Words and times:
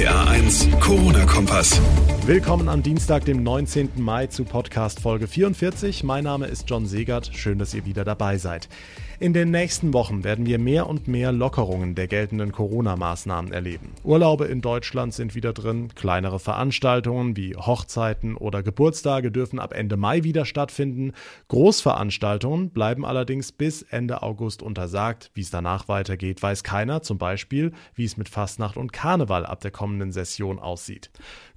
RPA 0.00 0.30
1, 0.30 0.68
Corona-Kompass. 0.80 1.78
Willkommen 2.24 2.70
am 2.70 2.82
Dienstag, 2.82 3.26
dem 3.26 3.42
19. 3.42 3.90
Mai 3.96 4.28
zu 4.28 4.44
Podcast 4.44 4.98
Folge 5.00 5.26
44. 5.26 6.04
Mein 6.04 6.24
Name 6.24 6.46
ist 6.46 6.70
John 6.70 6.86
Segert. 6.86 7.30
Schön, 7.34 7.58
dass 7.58 7.74
ihr 7.74 7.84
wieder 7.84 8.02
dabei 8.02 8.38
seid. 8.38 8.70
In 9.20 9.34
den 9.34 9.50
nächsten 9.50 9.92
Wochen 9.92 10.24
werden 10.24 10.46
wir 10.46 10.58
mehr 10.58 10.86
und 10.86 11.06
mehr 11.06 11.30
Lockerungen 11.30 11.94
der 11.94 12.06
geltenden 12.06 12.52
Corona-Maßnahmen 12.52 13.52
erleben. 13.52 13.92
Urlaube 14.02 14.46
in 14.46 14.62
Deutschland 14.62 15.12
sind 15.12 15.34
wieder 15.34 15.52
drin, 15.52 15.94
kleinere 15.94 16.38
Veranstaltungen 16.38 17.36
wie 17.36 17.54
Hochzeiten 17.54 18.34
oder 18.34 18.62
Geburtstage 18.62 19.30
dürfen 19.30 19.58
ab 19.58 19.74
Ende 19.74 19.98
Mai 19.98 20.24
wieder 20.24 20.46
stattfinden. 20.46 21.12
Großveranstaltungen 21.48 22.70
bleiben 22.70 23.04
allerdings 23.04 23.52
bis 23.52 23.82
Ende 23.82 24.22
August 24.22 24.62
untersagt. 24.62 25.30
Wie 25.34 25.42
es 25.42 25.50
danach 25.50 25.86
weitergeht, 25.86 26.42
weiß 26.42 26.64
keiner, 26.64 27.02
zum 27.02 27.18
Beispiel, 27.18 27.72
wie 27.94 28.06
es 28.06 28.16
mit 28.16 28.30
Fastnacht 28.30 28.78
und 28.78 28.94
Karneval 28.94 29.44
ab 29.44 29.60
der 29.60 29.70
kommenden 29.70 30.12
Session 30.12 30.58
aussieht. 30.58 31.10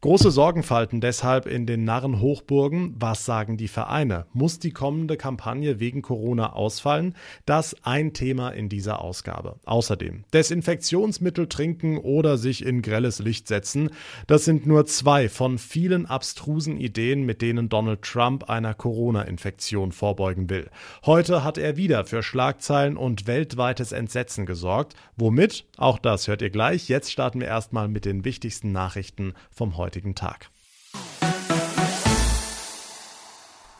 Große 0.03 0.31
Sorgenfalten 0.31 0.99
deshalb 0.99 1.45
in 1.45 1.65
den 1.65 1.85
Narrenhochburgen. 1.85 2.93
Was 2.99 3.23
sagen 3.23 3.55
die 3.55 3.69
Vereine? 3.69 4.25
Muss 4.33 4.59
die 4.59 4.71
kommende 4.71 5.15
Kampagne 5.15 5.79
wegen 5.79 6.01
Corona 6.01 6.51
ausfallen? 6.51 7.15
Das 7.45 7.73
ein 7.83 8.11
Thema 8.11 8.49
in 8.49 8.67
dieser 8.67 8.99
Ausgabe. 8.99 9.61
Außerdem 9.63 10.25
Desinfektionsmittel 10.33 11.47
trinken 11.47 11.99
oder 11.99 12.37
sich 12.37 12.65
in 12.65 12.81
grelles 12.81 13.19
Licht 13.19 13.47
setzen. 13.47 13.91
Das 14.27 14.43
sind 14.43 14.65
nur 14.65 14.85
zwei 14.87 15.29
von 15.29 15.57
vielen 15.57 16.05
abstrusen 16.05 16.75
Ideen, 16.75 17.25
mit 17.25 17.41
denen 17.41 17.69
Donald 17.69 18.01
Trump 18.01 18.49
einer 18.49 18.73
Corona-Infektion 18.73 19.93
vorbeugen 19.93 20.49
will. 20.49 20.69
Heute 21.05 21.45
hat 21.45 21.57
er 21.57 21.77
wieder 21.77 22.03
für 22.03 22.23
Schlagzeilen 22.23 22.97
und 22.97 23.25
weltweites 23.25 23.93
Entsetzen 23.93 24.45
gesorgt. 24.45 24.95
Womit? 25.15 25.63
Auch 25.77 25.97
das 25.97 26.27
hört 26.27 26.41
ihr 26.41 26.49
gleich. 26.49 26.89
Jetzt 26.89 27.09
starten 27.09 27.39
wir 27.39 27.47
erstmal 27.47 27.87
mit 27.87 28.03
den 28.03 28.25
wichtigsten 28.25 28.73
Nachrichten 28.73 29.33
vom 29.49 29.77
heutigen 29.77 29.92
heutigen 29.93 30.15
Tag. 30.15 30.49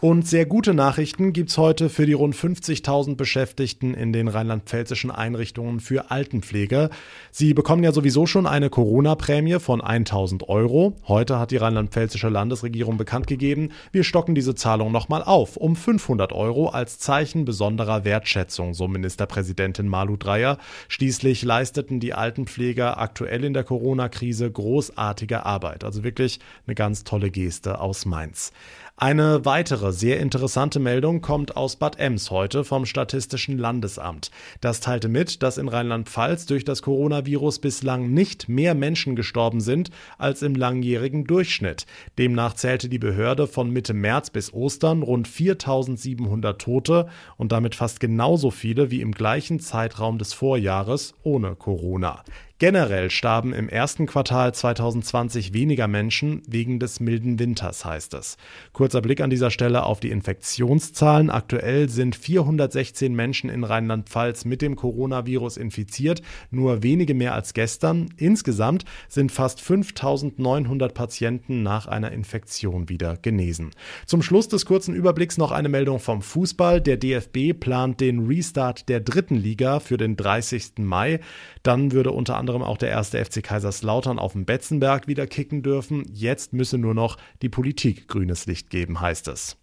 Und 0.04 0.28
sehr 0.28 0.46
gute 0.46 0.73
Nachrichten 0.73 1.32
gibt 1.32 1.50
es 1.50 1.58
heute 1.58 1.88
für 1.88 2.06
die 2.06 2.12
rund 2.12 2.36
50.000 2.36 3.16
Beschäftigten 3.16 3.94
in 3.94 4.12
den 4.12 4.28
rheinland-pfälzischen 4.28 5.12
Einrichtungen 5.12 5.80
für 5.80 6.12
Altenpflege. 6.12 6.90
Sie 7.32 7.54
bekommen 7.54 7.86
ja 7.86 7.94
sowieso 7.94 8.26
schon 8.26 8.46
eine 8.46 8.70
Corona-Prämie 8.70 9.62
von 9.62 9.81
1.000 9.81 10.50
Euro. 10.50 10.98
Heute 11.08 11.40
hat 11.40 11.52
die 11.52 11.56
rheinland-pfälzische 11.56 12.28
Landesregierung 12.28 12.98
bekannt 12.98 13.28
gegeben, 13.28 13.70
wir 13.94 14.04
stocken 14.04 14.36
diese 14.36 14.56
Zahlung 14.56 14.92
nochmal 14.92 15.24
auf 15.24 15.56
um 15.56 15.78
500 15.78 16.34
Euro 16.34 16.68
als 16.68 17.00
Zeichen 17.00 17.46
besonderer 17.46 18.04
Wertschätzung, 18.04 18.74
so 18.74 18.90
Ministerpräsidentin 18.90 19.88
Malu 19.88 20.18
Dreyer. 20.18 20.58
Schließlich 20.90 21.44
leisteten 21.44 22.02
die 22.02 22.14
Altenpfleger 22.14 22.98
aktuell 22.98 23.46
in 23.46 23.54
der 23.54 23.64
Corona-Krise 23.64 24.52
großartige 24.52 25.46
Arbeit. 25.46 25.86
Also 25.86 26.04
wirklich 26.04 26.42
eine 26.68 26.76
ganz 26.76 27.06
tolle 27.06 27.31
Geste 27.31 27.80
aus 27.80 28.06
Mainz. 28.06 28.52
Eine 28.95 29.44
weitere 29.44 29.91
sehr 29.91 30.19
interessante 30.19 30.80
Meldung 30.80 31.22
kommt 31.22 31.58
aus 31.58 31.77
Bad 31.77 31.97
Ems 31.97 32.30
heute 32.30 32.63
vom 32.63 32.86
Statistischen 32.86 33.58
Landesamt. 33.58 34.30
Das 34.61 34.81
teilte 34.81 35.09
mit, 35.09 35.41
dass 35.41 35.58
in 35.58 35.67
Rheinland-Pfalz 35.67 36.45
durch 36.45 36.63
das 36.63 36.83
Coronavirus 36.83 37.58
bislang 37.58 38.13
nicht 38.13 38.50
mehr 38.50 38.75
Menschen 38.75 39.16
gestorben 39.16 39.61
sind 39.61 39.89
als 40.19 40.44
im 40.44 40.53
langjährigen 40.53 41.23
Durchschnitt. 41.25 41.88
Demnach 42.19 42.53
zählte 42.53 42.88
die 42.88 43.00
Behörde 43.00 43.47
von 43.47 43.72
Mitte 43.72 43.95
März 43.95 44.30
bis 44.30 44.53
Ostern 44.53 45.02
rund 45.02 45.28
4700 45.28 46.61
Tote 46.61 47.07
und 47.35 47.52
damit 47.52 47.73
fast 47.73 48.00
genauso 48.00 48.52
viele 48.52 48.91
wie 48.91 49.02
im 49.02 49.13
gleichen 49.13 49.59
Zeitraum 49.59 50.19
des 50.19 50.33
Vorjahres 50.33 51.16
ohne 51.23 51.55
Corona. 51.55 52.23
Generell 52.59 53.09
starben 53.09 53.52
im 53.52 53.68
ersten 53.68 54.06
Quartal 54.06 54.54
2020 54.54 55.54
weniger 55.54 55.88
Menschen 55.88 56.44
wegen 56.48 56.80
des 56.80 57.00
milden 57.00 57.40
Winters, 57.40 57.84
heißt 57.84 58.14
es. 58.14 58.38
Kurzer 58.73 59.02
Blick 59.02 59.22
an 59.22 59.32
dieser 59.32 59.50
Stelle 59.50 59.84
auf 59.84 60.00
die 60.00 60.12
Infektionszahlen. 60.12 61.31
Aktuell 61.31 61.90
sind 61.90 62.16
416 62.16 63.13
Menschen 63.13 63.50
in 63.50 63.63
Rheinland-Pfalz 63.63 64.46
mit 64.46 64.62
dem 64.62 64.75
Coronavirus 64.75 65.58
infiziert, 65.58 66.22
nur 66.52 66.84
wenige 66.84 67.16
mehr 67.16 67.34
als 67.34 67.56
gestern. 67.56 68.09
Insgesamt 68.18 68.86
sind 69.09 69.31
fast 69.31 69.59
5900 69.59 70.94
Patienten 70.94 71.63
nach 71.63 71.88
einer 71.88 72.12
Infektion 72.12 72.88
wieder 72.88 73.18
genesen. 73.18 73.72
Zum 74.06 74.22
Schluss 74.22 74.47
des 74.47 74.68
kurzen 74.68 74.94
Überblicks 74.94 75.40
noch 75.40 75.52
eine 75.52 75.69
Meldung 75.69 76.00
vom 76.00 76.22
Fußball. 76.22 76.81
Der 76.81 76.97
DFB 76.97 77.59
plant 77.59 78.00
den 78.00 78.28
Restart 78.28 78.88
der 78.90 79.00
dritten 79.00 79.36
Liga 79.36 79.80
für 79.80 79.97
den 79.97 80.16
30. 80.16 80.74
Mai. 80.78 81.19
Dann 81.63 81.92
würde 81.92 82.12
unter 82.12 82.38
anderem 82.38 82.43
auch 82.50 82.78
der 82.78 82.90
erste 82.90 83.24
FC 83.24 83.42
Kaiserslautern 83.42 84.20
auf 84.20 84.34
dem 84.34 84.46
Betzenberg 84.46 85.08
wieder 85.08 85.28
kicken 85.28 85.64
dürfen. 85.64 86.04
Jetzt 86.12 86.54
müsse 86.54 86.78
nur 86.78 86.94
noch 86.94 87.18
die 87.42 87.50
Politik 87.50 88.08
grünes 88.08 88.46
Licht 88.46 88.70
geben, 88.70 89.02
heißt 89.02 89.28
es. 89.30 89.58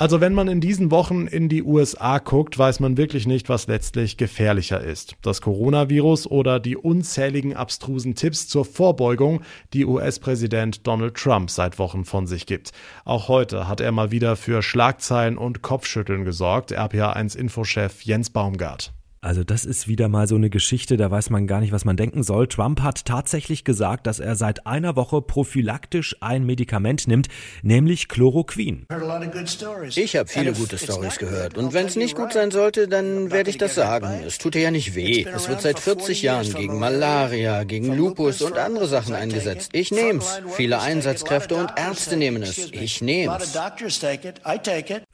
Also 0.00 0.22
wenn 0.22 0.32
man 0.32 0.48
in 0.48 0.62
diesen 0.62 0.90
Wochen 0.90 1.26
in 1.26 1.50
die 1.50 1.62
USA 1.62 2.20
guckt, 2.20 2.58
weiß 2.58 2.80
man 2.80 2.96
wirklich 2.96 3.26
nicht, 3.26 3.50
was 3.50 3.66
letztlich 3.66 4.16
gefährlicher 4.16 4.80
ist. 4.80 5.16
Das 5.20 5.42
Coronavirus 5.42 6.26
oder 6.26 6.58
die 6.58 6.78
unzähligen 6.78 7.54
abstrusen 7.54 8.14
Tipps 8.14 8.48
zur 8.48 8.64
Vorbeugung, 8.64 9.42
die 9.74 9.84
US-Präsident 9.84 10.86
Donald 10.86 11.16
Trump 11.16 11.50
seit 11.50 11.78
Wochen 11.78 12.06
von 12.06 12.26
sich 12.26 12.46
gibt. 12.46 12.72
Auch 13.04 13.28
heute 13.28 13.68
hat 13.68 13.82
er 13.82 13.92
mal 13.92 14.10
wieder 14.10 14.36
für 14.36 14.62
Schlagzeilen 14.62 15.36
und 15.36 15.60
Kopfschütteln 15.60 16.24
gesorgt, 16.24 16.72
RPA1-Infochef 16.72 18.00
Jens 18.02 18.30
Baumgart. 18.30 18.94
Also 19.22 19.44
das 19.44 19.66
ist 19.66 19.86
wieder 19.86 20.08
mal 20.08 20.26
so 20.26 20.36
eine 20.36 20.48
Geschichte, 20.48 20.96
da 20.96 21.10
weiß 21.10 21.28
man 21.28 21.46
gar 21.46 21.60
nicht, 21.60 21.72
was 21.72 21.84
man 21.84 21.94
denken 21.94 22.22
soll. 22.22 22.48
Trump 22.48 22.80
hat 22.80 23.04
tatsächlich 23.04 23.64
gesagt, 23.64 24.06
dass 24.06 24.18
er 24.18 24.34
seit 24.34 24.66
einer 24.66 24.96
Woche 24.96 25.20
prophylaktisch 25.20 26.16
ein 26.20 26.46
Medikament 26.46 27.06
nimmt, 27.06 27.28
nämlich 27.62 28.08
Chloroquin. 28.08 28.86
Ich 29.94 30.16
habe 30.16 30.26
viele 30.26 30.54
gute 30.54 30.78
Stories 30.78 31.18
gehört 31.18 31.58
und 31.58 31.74
wenn 31.74 31.84
es 31.84 31.96
nicht 31.96 32.16
gut 32.16 32.32
sein 32.32 32.50
sollte, 32.50 32.88
dann 32.88 33.30
werde 33.30 33.50
ich 33.50 33.58
das 33.58 33.74
sagen. 33.74 34.08
Es 34.26 34.38
tut 34.38 34.54
ja 34.54 34.70
nicht 34.70 34.94
weh. 34.94 35.26
Es 35.30 35.50
wird 35.50 35.60
seit 35.60 35.78
40 35.78 36.22
Jahren 36.22 36.50
gegen 36.54 36.78
Malaria, 36.78 37.64
gegen 37.64 37.94
Lupus 37.94 38.40
und 38.40 38.56
andere 38.56 38.86
Sachen 38.86 39.14
eingesetzt. 39.14 39.68
Ich 39.74 39.90
nehme 39.90 40.20
es. 40.20 40.40
Viele 40.56 40.80
Einsatzkräfte 40.80 41.56
und 41.56 41.70
Ärzte 41.76 42.16
nehmen 42.16 42.42
es. 42.42 42.70
Ich 42.72 43.02
nehme 43.02 43.36
es. 43.36 43.52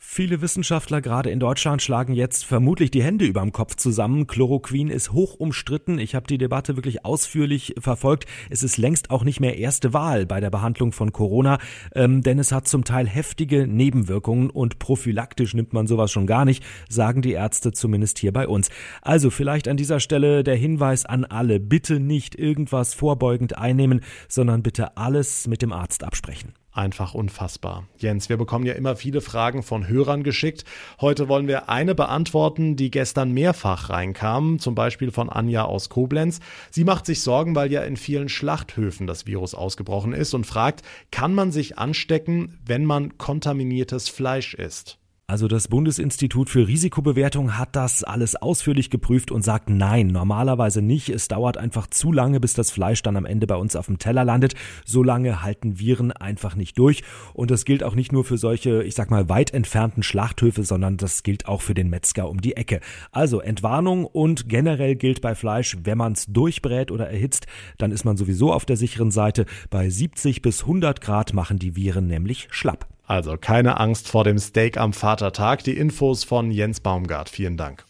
Viele 0.08 0.40
Wissenschaftler 0.40 1.02
gerade 1.02 1.30
in 1.30 1.40
Deutschland 1.40 1.82
schlagen 1.82 2.14
jetzt 2.14 2.46
vermutlich 2.46 2.92
die 2.92 3.02
Hände 3.02 3.26
überm 3.26 3.52
Kopf 3.52 3.74
zusammen. 3.74 4.28
Chloroquin 4.28 4.88
ist 4.88 5.12
hoch 5.12 5.34
umstritten. 5.34 5.98
Ich 5.98 6.14
habe 6.14 6.28
die 6.28 6.38
Debatte 6.38 6.76
wirklich 6.76 7.04
ausführlich 7.04 7.74
verfolgt. 7.78 8.24
Es 8.48 8.62
ist 8.62 8.78
längst 8.78 9.10
auch 9.10 9.24
nicht 9.24 9.40
mehr 9.40 9.58
erste 9.58 9.92
Wahl 9.92 10.24
bei 10.24 10.40
der 10.40 10.48
Behandlung 10.48 10.92
von 10.92 11.12
Corona, 11.12 11.58
ähm, 11.92 12.22
denn 12.22 12.38
es 12.38 12.52
hat 12.52 12.68
zum 12.68 12.84
Teil 12.84 13.06
heftige 13.06 13.66
Nebenwirkungen 13.66 14.48
und 14.48 14.78
prophylaktisch 14.78 15.54
nimmt 15.54 15.72
man 15.72 15.88
sowas 15.88 16.12
schon 16.12 16.28
gar 16.28 16.44
nicht, 16.44 16.64
sagen 16.88 17.20
die 17.20 17.32
Ärzte 17.32 17.72
zumindest 17.72 18.18
hier 18.20 18.32
bei 18.32 18.46
uns. 18.46 18.70
Also 19.02 19.28
vielleicht 19.28 19.66
an 19.66 19.76
dieser 19.76 19.98
Stelle 19.98 20.44
der 20.44 20.56
Hinweis 20.56 21.04
an 21.04 21.24
alle, 21.24 21.58
bitte 21.58 21.98
nicht 21.98 22.36
irgendwas 22.36 22.94
vorbeugend 22.94 23.58
einnehmen, 23.58 24.00
sondern 24.28 24.62
bitte 24.62 24.96
alles 24.96 25.48
mit 25.48 25.62
dem 25.62 25.72
Arzt 25.72 26.04
absprechen 26.04 26.54
einfach 26.76 27.14
unfassbar. 27.14 27.86
Jens, 27.98 28.28
wir 28.28 28.36
bekommen 28.36 28.66
ja 28.66 28.74
immer 28.74 28.96
viele 28.96 29.20
Fragen 29.20 29.62
von 29.62 29.88
Hörern 29.88 30.22
geschickt. 30.22 30.64
Heute 31.00 31.28
wollen 31.28 31.48
wir 31.48 31.68
eine 31.68 31.94
beantworten, 31.94 32.76
die 32.76 32.90
gestern 32.90 33.32
mehrfach 33.32 33.90
reinkam, 33.90 34.58
zum 34.58 34.74
Beispiel 34.74 35.10
von 35.10 35.30
Anja 35.30 35.64
aus 35.64 35.88
Koblenz. 35.88 36.40
Sie 36.70 36.84
macht 36.84 37.06
sich 37.06 37.22
Sorgen, 37.22 37.54
weil 37.54 37.72
ja 37.72 37.82
in 37.82 37.96
vielen 37.96 38.28
Schlachthöfen 38.28 39.06
das 39.06 39.26
Virus 39.26 39.54
ausgebrochen 39.54 40.12
ist 40.12 40.34
und 40.34 40.46
fragt, 40.46 40.82
kann 41.10 41.34
man 41.34 41.52
sich 41.52 41.78
anstecken, 41.78 42.58
wenn 42.64 42.84
man 42.84 43.18
kontaminiertes 43.18 44.08
Fleisch 44.08 44.54
isst? 44.54 44.98
Also 45.28 45.48
das 45.48 45.66
Bundesinstitut 45.66 46.48
für 46.48 46.68
Risikobewertung 46.68 47.58
hat 47.58 47.74
das 47.74 48.04
alles 48.04 48.36
ausführlich 48.36 48.90
geprüft 48.90 49.32
und 49.32 49.42
sagt 49.42 49.68
nein, 49.68 50.06
normalerweise 50.06 50.82
nicht. 50.82 51.08
Es 51.08 51.26
dauert 51.26 51.56
einfach 51.56 51.88
zu 51.88 52.12
lange, 52.12 52.38
bis 52.38 52.54
das 52.54 52.70
Fleisch 52.70 53.02
dann 53.02 53.16
am 53.16 53.24
Ende 53.24 53.48
bei 53.48 53.56
uns 53.56 53.74
auf 53.74 53.86
dem 53.86 53.98
Teller 53.98 54.22
landet. 54.24 54.54
So 54.84 55.02
lange 55.02 55.42
halten 55.42 55.80
Viren 55.80 56.12
einfach 56.12 56.54
nicht 56.54 56.78
durch. 56.78 57.02
Und 57.34 57.50
das 57.50 57.64
gilt 57.64 57.82
auch 57.82 57.96
nicht 57.96 58.12
nur 58.12 58.22
für 58.22 58.38
solche, 58.38 58.84
ich 58.84 58.94
sag 58.94 59.10
mal, 59.10 59.28
weit 59.28 59.52
entfernten 59.52 60.04
Schlachthöfe, 60.04 60.62
sondern 60.62 60.96
das 60.96 61.24
gilt 61.24 61.48
auch 61.48 61.60
für 61.60 61.74
den 61.74 61.90
Metzger 61.90 62.30
um 62.30 62.40
die 62.40 62.56
Ecke. 62.56 62.78
Also 63.10 63.40
Entwarnung 63.40 64.04
und 64.04 64.48
generell 64.48 64.94
gilt 64.94 65.22
bei 65.22 65.34
Fleisch, 65.34 65.76
wenn 65.82 65.98
man 65.98 66.12
es 66.12 66.26
durchbrät 66.26 66.92
oder 66.92 67.10
erhitzt, 67.10 67.48
dann 67.78 67.90
ist 67.90 68.04
man 68.04 68.16
sowieso 68.16 68.52
auf 68.52 68.64
der 68.64 68.76
sicheren 68.76 69.10
Seite. 69.10 69.46
Bei 69.70 69.90
70 69.90 70.40
bis 70.40 70.60
100 70.60 71.00
Grad 71.00 71.34
machen 71.34 71.58
die 71.58 71.74
Viren 71.74 72.06
nämlich 72.06 72.46
schlapp. 72.52 72.95
Also 73.06 73.36
keine 73.36 73.78
Angst 73.78 74.08
vor 74.08 74.24
dem 74.24 74.38
Steak 74.38 74.78
am 74.78 74.92
Vatertag. 74.92 75.62
Die 75.64 75.76
Infos 75.76 76.24
von 76.24 76.50
Jens 76.50 76.80
Baumgart. 76.80 77.28
Vielen 77.28 77.56
Dank. 77.56 77.84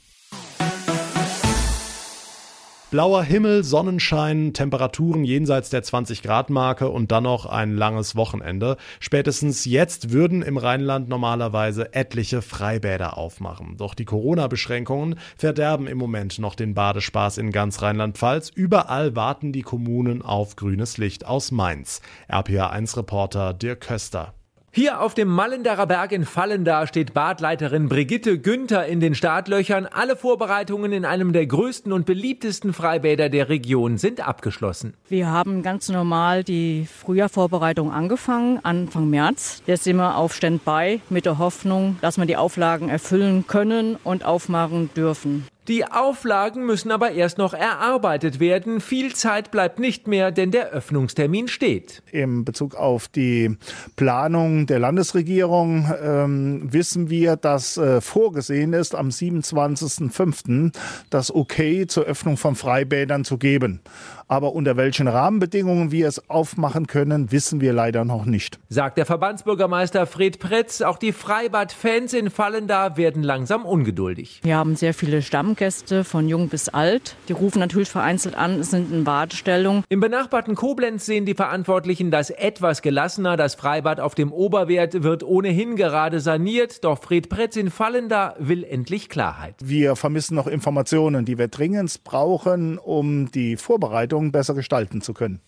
Blauer 2.92 3.24
Himmel, 3.24 3.64
Sonnenschein, 3.64 4.52
Temperaturen 4.52 5.24
jenseits 5.24 5.70
der 5.70 5.82
20 5.82 6.22
Grad 6.22 6.50
Marke 6.50 6.88
und 6.88 7.10
dann 7.10 7.24
noch 7.24 7.44
ein 7.44 7.76
langes 7.76 8.14
Wochenende. 8.14 8.76
Spätestens 9.00 9.64
jetzt 9.64 10.12
würden 10.12 10.40
im 10.42 10.56
Rheinland 10.56 11.08
normalerweise 11.08 11.92
etliche 11.94 12.42
Freibäder 12.42 13.18
aufmachen. 13.18 13.76
Doch 13.76 13.94
die 13.94 14.04
Corona-Beschränkungen 14.04 15.18
verderben 15.36 15.88
im 15.88 15.98
Moment 15.98 16.38
noch 16.38 16.54
den 16.54 16.74
Badespaß 16.74 17.38
in 17.38 17.50
ganz 17.50 17.82
Rheinland-Pfalz. 17.82 18.50
Überall 18.54 19.16
warten 19.16 19.52
die 19.52 19.62
Kommunen 19.62 20.22
auf 20.22 20.54
grünes 20.54 20.96
Licht 20.96 21.26
aus 21.26 21.50
Mainz. 21.50 22.00
RPA1-Reporter 22.30 23.52
Dirk 23.52 23.80
Köster. 23.80 24.32
Hier 24.76 25.00
auf 25.00 25.14
dem 25.14 25.28
Mallenderer 25.28 25.86
Berg 25.86 26.12
in 26.12 26.26
Fallenda 26.26 26.86
steht 26.86 27.14
Badleiterin 27.14 27.88
Brigitte 27.88 28.38
Günther 28.38 28.84
in 28.84 29.00
den 29.00 29.14
Startlöchern. 29.14 29.86
Alle 29.86 30.16
Vorbereitungen 30.16 30.92
in 30.92 31.06
einem 31.06 31.32
der 31.32 31.46
größten 31.46 31.94
und 31.94 32.04
beliebtesten 32.04 32.74
Freibäder 32.74 33.30
der 33.30 33.48
Region 33.48 33.96
sind 33.96 34.28
abgeschlossen. 34.28 34.92
Wir 35.08 35.28
haben 35.28 35.62
ganz 35.62 35.88
normal 35.88 36.44
die 36.44 36.86
Frühjahrvorbereitung 36.94 37.90
angefangen, 37.90 38.60
Anfang 38.64 39.08
März. 39.08 39.62
Jetzt 39.66 39.84
sind 39.84 39.96
wir 39.96 40.18
auf 40.18 40.34
Standby 40.34 41.00
mit 41.08 41.24
der 41.24 41.38
Hoffnung, 41.38 41.96
dass 42.02 42.18
wir 42.18 42.26
die 42.26 42.36
Auflagen 42.36 42.90
erfüllen 42.90 43.46
können 43.46 43.96
und 44.04 44.26
aufmachen 44.26 44.90
dürfen. 44.94 45.46
Die 45.68 45.84
Auflagen 45.84 46.64
müssen 46.64 46.92
aber 46.92 47.10
erst 47.10 47.38
noch 47.38 47.52
erarbeitet 47.52 48.38
werden. 48.38 48.80
Viel 48.80 49.14
Zeit 49.14 49.50
bleibt 49.50 49.80
nicht 49.80 50.06
mehr, 50.06 50.30
denn 50.30 50.52
der 50.52 50.70
Öffnungstermin 50.70 51.48
steht. 51.48 52.02
Im 52.12 52.44
Bezug 52.44 52.76
auf 52.76 53.08
die 53.08 53.56
Planung 53.96 54.66
der 54.66 54.78
Landesregierung 54.78 55.92
ähm, 56.00 56.72
wissen 56.72 57.10
wir, 57.10 57.34
dass 57.34 57.76
äh, 57.78 58.00
vorgesehen 58.00 58.74
ist, 58.74 58.94
am 58.94 59.08
27.05. 59.08 60.72
das 61.10 61.34
Okay 61.34 61.88
zur 61.88 62.04
Öffnung 62.04 62.36
von 62.36 62.54
Freibädern 62.54 63.24
zu 63.24 63.36
geben. 63.36 63.80
Aber 64.28 64.54
unter 64.54 64.76
welchen 64.76 65.06
Rahmenbedingungen 65.06 65.92
wir 65.92 66.08
es 66.08 66.28
aufmachen 66.28 66.88
können, 66.88 67.30
wissen 67.30 67.60
wir 67.60 67.72
leider 67.72 68.04
noch 68.04 68.24
nicht. 68.24 68.58
Sagt 68.68 68.98
der 68.98 69.06
Verbandsbürgermeister 69.06 70.04
Fred 70.06 70.40
Pretz. 70.40 70.82
Auch 70.82 70.98
die 70.98 71.12
Freibad-Fans 71.12 72.12
in 72.12 72.30
Fallenda 72.30 72.96
werden 72.96 73.22
langsam 73.22 73.64
ungeduldig. 73.64 74.40
Wir 74.42 74.56
haben 74.56 74.74
sehr 74.74 74.94
viele 74.94 75.22
Stammgäste 75.22 76.02
von 76.02 76.28
jung 76.28 76.48
bis 76.48 76.68
alt. 76.68 77.14
Die 77.28 77.34
rufen 77.34 77.60
natürlich 77.60 77.88
vereinzelt 77.88 78.34
an, 78.34 78.64
sind 78.64 78.92
in 78.92 79.06
Wartestellung. 79.06 79.84
Im 79.88 80.00
benachbarten 80.00 80.56
Koblenz 80.56 81.06
sehen 81.06 81.24
die 81.24 81.34
Verantwortlichen 81.34 82.10
das 82.10 82.30
etwas 82.30 82.82
gelassener. 82.82 83.36
Das 83.36 83.54
Freibad 83.54 84.00
auf 84.00 84.16
dem 84.16 84.32
Oberwert 84.32 85.04
wird 85.04 85.22
ohnehin 85.22 85.76
gerade 85.76 86.18
saniert. 86.18 86.82
Doch 86.82 87.00
Fred 87.00 87.28
Pretz 87.28 87.54
in 87.54 87.70
Fallenda 87.70 88.34
will 88.40 88.64
endlich 88.64 89.08
Klarheit. 89.08 89.54
Wir 89.62 89.94
vermissen 89.94 90.34
noch 90.34 90.48
Informationen, 90.48 91.24
die 91.24 91.38
wir 91.38 91.46
dringend 91.46 92.02
brauchen, 92.02 92.78
um 92.78 93.30
die 93.30 93.56
Vorbereitung 93.56 94.15
Veranstaltungen 94.16 94.32
besser 94.32 94.54
gestalten 94.54 95.00
zu 95.00 95.12
können. 95.12 95.40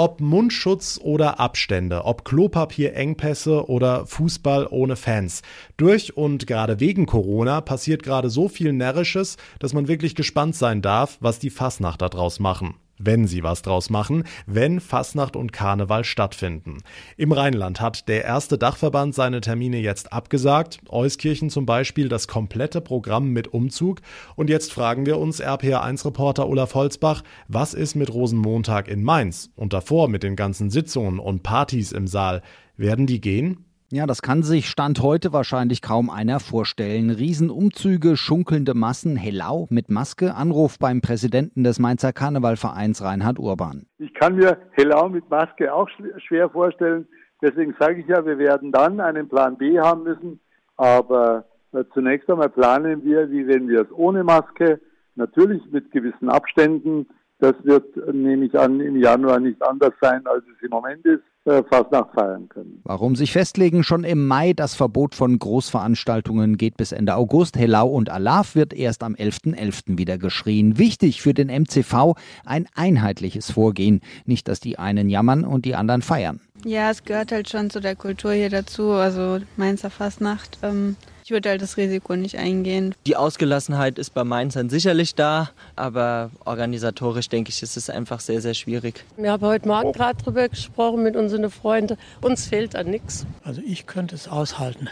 Ob 0.00 0.20
Mundschutz 0.20 1.00
oder 1.02 1.40
Abstände, 1.40 2.04
ob 2.04 2.24
Klopapierengpässe 2.24 3.68
oder 3.68 4.06
Fußball 4.06 4.68
ohne 4.70 4.94
Fans. 4.94 5.42
Durch 5.76 6.16
und 6.16 6.46
gerade 6.46 6.78
wegen 6.78 7.06
Corona 7.06 7.60
passiert 7.60 8.04
gerade 8.04 8.30
so 8.30 8.48
viel 8.48 8.72
Närrisches, 8.72 9.38
dass 9.58 9.72
man 9.72 9.88
wirklich 9.88 10.14
gespannt 10.14 10.54
sein 10.54 10.82
darf, 10.82 11.18
was 11.20 11.40
die 11.40 11.50
Fassnacht 11.50 12.00
daraus 12.00 12.38
machen 12.38 12.74
wenn 12.98 13.26
sie 13.26 13.42
was 13.42 13.62
draus 13.62 13.90
machen, 13.90 14.24
wenn 14.46 14.80
Fasnacht 14.80 15.36
und 15.36 15.52
Karneval 15.52 16.04
stattfinden. 16.04 16.78
Im 17.16 17.32
Rheinland 17.32 17.80
hat 17.80 18.08
der 18.08 18.24
erste 18.24 18.58
Dachverband 18.58 19.14
seine 19.14 19.40
Termine 19.40 19.78
jetzt 19.78 20.12
abgesagt, 20.12 20.80
Euskirchen 20.88 21.50
zum 21.50 21.66
Beispiel 21.66 22.08
das 22.08 22.28
komplette 22.28 22.80
Programm 22.80 23.30
mit 23.30 23.48
Umzug. 23.48 24.00
Und 24.36 24.50
jetzt 24.50 24.72
fragen 24.72 25.06
wir 25.06 25.18
uns 25.18 25.42
RPA1-Reporter 25.42 26.48
Olaf 26.48 26.74
Holzbach, 26.74 27.22
was 27.46 27.74
ist 27.74 27.94
mit 27.94 28.12
Rosenmontag 28.12 28.88
in 28.88 29.02
Mainz 29.02 29.50
und 29.56 29.72
davor 29.72 30.08
mit 30.08 30.22
den 30.22 30.36
ganzen 30.36 30.70
Sitzungen 30.70 31.18
und 31.18 31.42
Partys 31.42 31.92
im 31.92 32.06
Saal? 32.06 32.42
Werden 32.76 33.06
die 33.06 33.20
gehen? 33.20 33.67
Ja, 33.90 34.04
das 34.04 34.20
kann 34.20 34.42
sich 34.42 34.68
Stand 34.68 35.02
heute 35.02 35.32
wahrscheinlich 35.32 35.80
kaum 35.80 36.10
einer 36.10 36.40
vorstellen. 36.40 37.08
Riesenumzüge, 37.08 38.18
schunkelnde 38.18 38.74
Massen, 38.74 39.16
Hellau 39.16 39.66
mit 39.70 39.88
Maske, 39.88 40.34
Anruf 40.34 40.78
beim 40.78 41.00
Präsidenten 41.00 41.64
des 41.64 41.78
Mainzer 41.78 42.12
Karnevalvereins 42.12 43.02
Reinhard 43.02 43.38
Urban. 43.38 43.86
Ich 43.98 44.12
kann 44.12 44.36
mir 44.36 44.58
Hellau 44.72 45.08
mit 45.08 45.30
Maske 45.30 45.72
auch 45.72 45.88
schwer 46.18 46.50
vorstellen. 46.50 47.08
Deswegen 47.40 47.74
sage 47.80 48.02
ich 48.02 48.06
ja, 48.08 48.26
wir 48.26 48.36
werden 48.36 48.72
dann 48.72 49.00
einen 49.00 49.26
Plan 49.26 49.56
B 49.56 49.80
haben 49.80 50.02
müssen. 50.02 50.38
Aber 50.76 51.46
äh, 51.72 51.82
zunächst 51.94 52.28
einmal 52.28 52.50
planen 52.50 53.02
wir, 53.04 53.30
wie 53.30 53.46
wenn 53.48 53.68
wir 53.68 53.80
es 53.80 53.92
ohne 53.92 54.22
Maske, 54.22 54.82
natürlich 55.14 55.62
mit 55.72 55.90
gewissen 55.92 56.28
Abständen. 56.28 57.06
Das 57.38 57.54
wird, 57.62 57.96
nehme 58.12 58.44
ich 58.44 58.58
an, 58.58 58.80
im 58.80 58.96
Januar 58.96 59.40
nicht 59.40 59.62
anders 59.62 59.94
sein, 60.02 60.26
als 60.26 60.44
es 60.44 60.62
im 60.62 60.70
Moment 60.70 61.06
ist 61.06 61.22
äh, 61.48 61.64
Fastnacht 61.64 62.10
feiern 62.14 62.48
können. 62.48 62.80
Warum 62.84 63.16
sich 63.16 63.32
festlegen? 63.32 63.82
Schon 63.82 64.04
im 64.04 64.26
Mai 64.26 64.52
das 64.52 64.74
Verbot 64.74 65.14
von 65.14 65.38
Großveranstaltungen 65.38 66.56
geht 66.56 66.76
bis 66.76 66.92
Ende 66.92 67.16
August. 67.16 67.56
Helau 67.56 67.88
und 67.88 68.10
Alaf 68.10 68.54
wird 68.54 68.72
erst 68.72 69.02
am 69.02 69.14
11.11. 69.14 69.56
.11. 69.56 69.98
wieder 69.98 70.18
geschrien. 70.18 70.78
Wichtig 70.78 71.22
für 71.22 71.34
den 71.34 71.48
MCV 71.48 72.14
ein 72.44 72.66
einheitliches 72.74 73.50
Vorgehen. 73.50 74.00
Nicht, 74.26 74.48
dass 74.48 74.60
die 74.60 74.78
einen 74.78 75.08
jammern 75.08 75.44
und 75.44 75.64
die 75.64 75.74
anderen 75.74 76.02
feiern. 76.02 76.40
Ja, 76.64 76.90
es 76.90 77.04
gehört 77.04 77.32
halt 77.32 77.48
schon 77.48 77.70
zu 77.70 77.80
der 77.80 77.96
Kultur 77.96 78.32
hier 78.32 78.50
dazu. 78.50 78.90
Also 78.92 79.38
Mainzer 79.56 79.90
Fastnacht. 79.90 80.58
Ähm 80.62 80.96
ich 81.28 81.30
würde 81.30 81.50
halt 81.50 81.60
das 81.60 81.76
Risiko 81.76 82.16
nicht 82.16 82.38
eingehen. 82.38 82.94
Die 83.06 83.14
Ausgelassenheit 83.14 83.98
ist 83.98 84.14
bei 84.14 84.24
Mainzern 84.24 84.70
sicherlich 84.70 85.14
da, 85.14 85.50
aber 85.76 86.30
organisatorisch 86.46 87.28
denke 87.28 87.50
ich, 87.50 87.62
ist 87.62 87.76
es 87.76 87.90
einfach 87.90 88.20
sehr, 88.20 88.40
sehr 88.40 88.54
schwierig. 88.54 89.04
Wir 89.18 89.32
haben 89.32 89.44
heute 89.44 89.68
Morgen 89.68 89.92
gerade 89.92 90.18
darüber 90.24 90.48
gesprochen 90.48 91.02
mit 91.02 91.16
unseren 91.16 91.50
Freunden. 91.50 91.98
Uns 92.22 92.46
fehlt 92.46 92.74
an 92.74 92.86
nichts. 92.86 93.26
Also 93.44 93.60
ich 93.62 93.86
könnte 93.86 94.14
es 94.14 94.26
aushalten. 94.26 94.88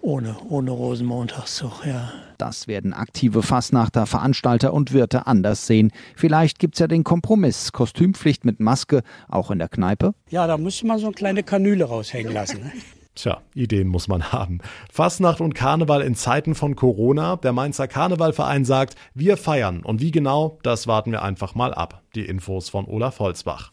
Ohne, 0.00 0.36
ohne 0.48 0.70
Rosenmontagszug, 0.70 1.84
ja. 1.84 2.12
Das 2.38 2.68
werden 2.68 2.92
aktive 2.92 3.42
Fassnachter, 3.42 4.06
Veranstalter 4.06 4.72
und 4.72 4.92
Wirte 4.92 5.26
anders 5.26 5.66
sehen. 5.66 5.90
Vielleicht 6.14 6.60
gibt 6.60 6.76
es 6.76 6.78
ja 6.78 6.86
den 6.86 7.02
Kompromiss. 7.02 7.72
Kostümpflicht 7.72 8.44
mit 8.44 8.60
Maske, 8.60 9.02
auch 9.28 9.50
in 9.50 9.58
der 9.58 9.68
Kneipe. 9.68 10.14
Ja, 10.28 10.46
da 10.46 10.56
muss 10.56 10.84
man 10.84 11.00
so 11.00 11.06
eine 11.06 11.14
kleine 11.16 11.42
Kanüle 11.42 11.86
raushängen 11.86 12.32
lassen. 12.32 12.60
Ne? 12.60 12.72
Tja, 13.14 13.42
Ideen 13.54 13.88
muss 13.88 14.08
man 14.08 14.32
haben. 14.32 14.60
Fastnacht 14.90 15.40
und 15.40 15.54
Karneval 15.54 16.00
in 16.02 16.14
Zeiten 16.14 16.54
von 16.54 16.76
Corona. 16.76 17.36
Der 17.36 17.52
Mainzer 17.52 17.88
Karnevalverein 17.88 18.64
sagt, 18.64 18.94
wir 19.14 19.36
feiern. 19.36 19.82
Und 19.82 20.00
wie 20.00 20.10
genau, 20.10 20.58
das 20.62 20.86
warten 20.86 21.12
wir 21.12 21.22
einfach 21.22 21.54
mal 21.54 21.74
ab. 21.74 22.02
Die 22.14 22.24
Infos 22.24 22.68
von 22.68 22.86
Olaf 22.86 23.18
Holzbach. 23.18 23.72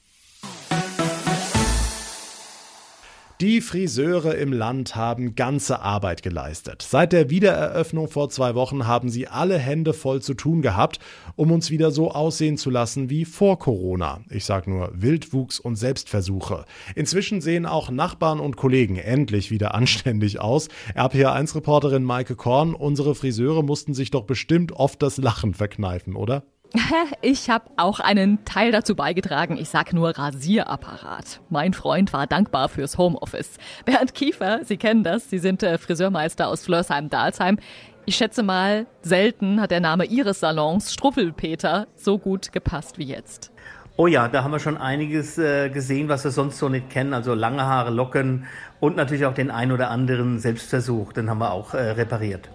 Die 3.39 3.61
Friseure 3.61 4.33
im 4.33 4.51
Land 4.51 4.95
haben 4.95 5.35
ganze 5.35 5.81
Arbeit 5.81 6.23
geleistet. 6.23 6.81
Seit 6.81 7.13
der 7.13 7.29
Wiedereröffnung 7.29 8.07
vor 8.07 8.29
zwei 8.29 8.55
Wochen 8.55 8.87
haben 8.87 9.09
sie 9.09 9.27
alle 9.27 9.59
Hände 9.59 9.93
voll 9.93 10.23
zu 10.23 10.33
tun 10.33 10.63
gehabt, 10.63 10.97
um 11.35 11.51
uns 11.51 11.69
wieder 11.69 11.91
so 11.91 12.09
aussehen 12.09 12.57
zu 12.57 12.71
lassen 12.71 13.11
wie 13.11 13.25
vor 13.25 13.59
Corona. 13.59 14.21
Ich 14.31 14.45
sag 14.45 14.65
nur 14.65 14.89
Wildwuchs 14.95 15.59
und 15.59 15.75
Selbstversuche. 15.75 16.65
Inzwischen 16.95 17.39
sehen 17.39 17.67
auch 17.67 17.91
Nachbarn 17.91 18.39
und 18.39 18.57
Kollegen 18.57 18.95
endlich 18.95 19.51
wieder 19.51 19.75
anständig 19.75 20.39
aus. 20.41 20.67
RPA1-Reporterin 20.95 22.03
Maike 22.03 22.35
Korn, 22.35 22.73
unsere 22.73 23.13
Friseure 23.13 23.61
mussten 23.61 23.93
sich 23.93 24.09
doch 24.09 24.23
bestimmt 24.23 24.71
oft 24.71 25.03
das 25.03 25.17
Lachen 25.17 25.53
verkneifen, 25.53 26.15
oder? 26.15 26.41
Ich 27.21 27.49
habe 27.49 27.65
auch 27.77 27.99
einen 27.99 28.43
Teil 28.45 28.71
dazu 28.71 28.95
beigetragen. 28.95 29.57
Ich 29.57 29.69
sag 29.69 29.93
nur 29.93 30.17
Rasierapparat. 30.17 31.41
Mein 31.49 31.73
Freund 31.73 32.13
war 32.13 32.27
dankbar 32.27 32.69
fürs 32.69 32.97
Homeoffice. 32.97 33.57
Bernd 33.85 34.13
Kiefer, 34.13 34.61
Sie 34.63 34.77
kennen 34.77 35.03
das, 35.03 35.29
Sie 35.29 35.39
sind 35.39 35.63
äh, 35.63 35.77
Friseurmeister 35.77 36.47
aus 36.47 36.63
Flörsheim-Dalsheim. 36.65 37.57
Ich 38.05 38.15
schätze 38.15 38.41
mal, 38.41 38.85
selten 39.01 39.59
hat 39.59 39.71
der 39.71 39.81
Name 39.81 40.05
Ihres 40.05 40.39
Salons, 40.39 40.93
Struffelpeter, 40.93 41.87
so 41.95 42.17
gut 42.17 42.53
gepasst 42.53 42.97
wie 42.97 43.03
jetzt. 43.03 43.51
Oh 43.99 44.07
ja, 44.07 44.27
da 44.27 44.43
haben 44.43 44.51
wir 44.51 44.59
schon 44.59 44.77
einiges 44.77 45.37
äh, 45.39 45.69
gesehen, 45.69 46.07
was 46.07 46.23
wir 46.23 46.31
sonst 46.31 46.59
so 46.59 46.69
nicht 46.69 46.89
kennen. 46.89 47.13
Also 47.13 47.33
lange 47.33 47.63
Haare, 47.63 47.89
Locken 47.89 48.45
und 48.79 48.95
natürlich 48.95 49.25
auch 49.25 49.33
den 49.33 49.49
ein 49.49 49.71
oder 49.71 49.89
anderen 49.89 50.39
Selbstversuch. 50.39 51.13
Den 51.13 51.29
haben 51.29 51.39
wir 51.39 51.51
auch 51.51 51.73
äh, 51.73 51.79
repariert. 51.91 52.47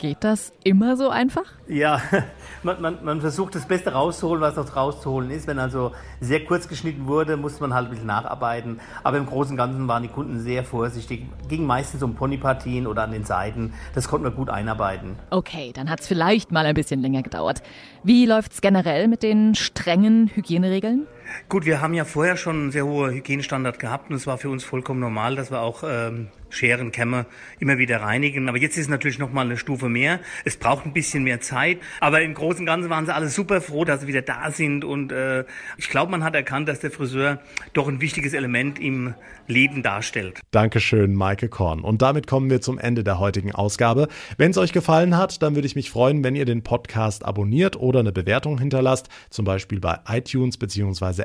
Geht 0.00 0.24
das 0.24 0.54
immer 0.64 0.96
so 0.96 1.10
einfach? 1.10 1.44
Ja, 1.68 2.00
man, 2.62 2.80
man, 2.80 3.04
man 3.04 3.20
versucht 3.20 3.54
das 3.54 3.66
Beste 3.66 3.92
rauszuholen, 3.92 4.40
was 4.40 4.56
noch 4.56 4.74
rauszuholen 4.74 5.30
ist. 5.30 5.46
Wenn 5.46 5.58
also 5.58 5.92
sehr 6.22 6.42
kurz 6.46 6.68
geschnitten 6.68 7.06
wurde, 7.06 7.36
musste 7.36 7.60
man 7.60 7.74
halt 7.74 7.88
ein 7.88 7.90
bisschen 7.90 8.06
nacharbeiten. 8.06 8.80
Aber 9.04 9.18
im 9.18 9.26
Großen 9.26 9.52
und 9.52 9.56
Ganzen 9.58 9.86
waren 9.88 10.02
die 10.02 10.08
Kunden 10.08 10.40
sehr 10.40 10.64
vorsichtig. 10.64 11.26
Ging 11.48 11.66
meistens 11.66 12.02
um 12.02 12.14
Ponypartien 12.14 12.86
oder 12.86 13.02
an 13.02 13.12
den 13.12 13.24
Seiten. 13.24 13.74
Das 13.94 14.08
konnten 14.08 14.24
wir 14.24 14.30
gut 14.30 14.48
einarbeiten. 14.48 15.16
Okay, 15.28 15.70
dann 15.74 15.90
hat 15.90 16.00
es 16.00 16.08
vielleicht 16.08 16.50
mal 16.50 16.64
ein 16.64 16.74
bisschen 16.74 17.02
länger 17.02 17.22
gedauert. 17.22 17.62
Wie 18.02 18.24
läuft 18.24 18.52
es 18.52 18.62
generell 18.62 19.06
mit 19.06 19.22
den 19.22 19.54
strengen 19.54 20.30
Hygieneregeln? 20.34 21.08
Gut, 21.48 21.64
wir 21.64 21.80
haben 21.80 21.94
ja 21.94 22.04
vorher 22.04 22.36
schon 22.36 22.56
einen 22.56 22.70
sehr 22.72 22.86
hohen 22.86 23.12
Hygienestandard 23.12 23.78
gehabt 23.78 24.10
und 24.10 24.16
es 24.16 24.26
war 24.26 24.38
für 24.38 24.50
uns 24.50 24.64
vollkommen 24.64 25.00
normal, 25.00 25.36
dass 25.36 25.50
wir 25.50 25.60
auch 25.60 25.82
ähm, 25.86 26.28
Scheren, 26.50 26.92
Kämme 26.92 27.26
immer 27.58 27.78
wieder 27.78 28.02
reinigen. 28.02 28.48
Aber 28.48 28.58
jetzt 28.58 28.76
ist 28.76 28.90
natürlich 28.90 29.18
noch 29.18 29.32
mal 29.32 29.46
eine 29.46 29.56
Stufe 29.56 29.88
mehr. 29.88 30.20
Es 30.44 30.56
braucht 30.56 30.84
ein 30.84 30.92
bisschen 30.92 31.22
mehr 31.22 31.40
Zeit. 31.40 31.78
Aber 32.00 32.20
im 32.22 32.34
Großen 32.34 32.60
und 32.60 32.66
Ganzen 32.66 32.90
waren 32.90 33.06
sie 33.06 33.14
alle 33.14 33.28
super 33.28 33.60
froh, 33.60 33.84
dass 33.84 34.02
sie 34.02 34.06
wieder 34.06 34.22
da 34.22 34.50
sind. 34.50 34.84
Und 34.84 35.12
äh, 35.12 35.44
ich 35.78 35.88
glaube, 35.88 36.10
man 36.10 36.24
hat 36.24 36.34
erkannt, 36.34 36.68
dass 36.68 36.80
der 36.80 36.90
Friseur 36.90 37.38
doch 37.72 37.88
ein 37.88 38.00
wichtiges 38.00 38.34
Element 38.34 38.78
im 38.78 39.14
Leben 39.46 39.82
darstellt. 39.82 40.40
Dankeschön, 40.50 41.14
Maike 41.14 41.48
Korn. 41.48 41.80
Und 41.80 42.02
damit 42.02 42.26
kommen 42.26 42.50
wir 42.50 42.60
zum 42.60 42.78
Ende 42.78 43.04
der 43.04 43.18
heutigen 43.18 43.52
Ausgabe. 43.52 44.08
Wenn 44.36 44.50
es 44.50 44.58
euch 44.58 44.72
gefallen 44.72 45.16
hat, 45.16 45.42
dann 45.42 45.54
würde 45.54 45.66
ich 45.66 45.76
mich 45.76 45.90
freuen, 45.90 46.22
wenn 46.24 46.36
ihr 46.36 46.44
den 46.44 46.62
Podcast 46.62 47.24
abonniert 47.24 47.76
oder 47.76 48.00
eine 48.00 48.12
Bewertung 48.12 48.58
hinterlasst, 48.58 49.08
zum 49.30 49.44
Beispiel 49.44 49.80
bei 49.80 49.98
iTunes 50.08 50.56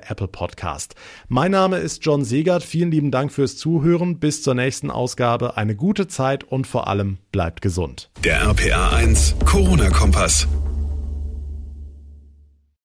Apple 0.09 0.27
Podcast. 0.27 0.95
Mein 1.27 1.51
Name 1.51 1.77
ist 1.77 2.05
John 2.05 2.23
Segert. 2.23 2.63
Vielen 2.63 2.91
lieben 2.91 3.11
Dank 3.11 3.31
fürs 3.31 3.57
Zuhören. 3.57 4.19
Bis 4.19 4.43
zur 4.43 4.55
nächsten 4.55 4.91
Ausgabe. 4.91 5.15
Ausgabe 5.15 5.55
eine 5.55 5.75
gute 5.75 6.07
Zeit 6.07 6.43
und 6.43 6.67
vor 6.67 6.87
allem 6.87 7.17
bleibt 7.31 7.61
gesund. 7.61 8.09
Der 8.23 8.41
RPA 8.41 8.89
1 8.89 9.35
Corona-Kompass. 9.45 10.47